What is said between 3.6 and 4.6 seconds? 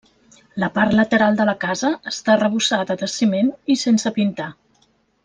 i sense pintar.